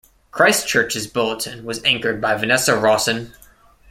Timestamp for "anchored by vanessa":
1.83-2.75